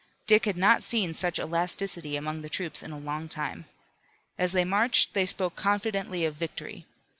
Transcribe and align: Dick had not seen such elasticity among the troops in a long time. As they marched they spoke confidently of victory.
Dick 0.25 0.45
had 0.45 0.57
not 0.57 0.81
seen 0.81 1.13
such 1.13 1.37
elasticity 1.37 2.15
among 2.17 2.41
the 2.41 2.49
troops 2.49 2.81
in 2.81 2.89
a 2.89 2.97
long 2.97 3.29
time. 3.29 3.65
As 4.35 4.51
they 4.51 4.65
marched 4.65 5.13
they 5.13 5.27
spoke 5.27 5.55
confidently 5.55 6.25
of 6.25 6.33
victory. 6.33 6.87